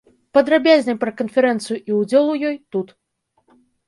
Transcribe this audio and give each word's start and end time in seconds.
Падрабязней 0.35 0.95
пра 1.03 1.11
канферэнцыю 1.19 1.77
і 1.91 1.97
ўдзел 1.99 2.23
у 2.31 2.35
ёй 2.49 2.57
тут. 2.77 2.87